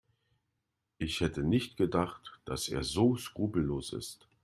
Ich 0.97 1.21
hätte 1.21 1.43
nicht 1.43 1.77
gedacht, 1.77 2.39
dass 2.45 2.69
er 2.69 2.83
so 2.83 3.17
skrupellos 3.17 3.93
ist. 3.93 4.27